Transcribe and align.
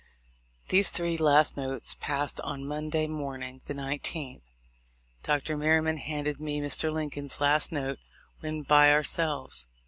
These 0.69 0.89
three 0.89 1.15
last 1.15 1.55
notes 1.55 1.93
passed 1.99 2.39
on 2.41 2.65
Monday 2.67 3.05
morning, 3.05 3.61
the 3.67 3.75
19th. 3.75 4.41
Dr. 5.21 5.55
Merry 5.55 5.79
man 5.79 5.97
handed 5.97 6.39
me 6.39 6.59
Mr. 6.59 6.91
Lincoln's 6.91 7.39
last 7.39 7.71
note 7.71 7.99
when 8.39 8.63
by 8.63 8.91
ourselves. 8.91 9.67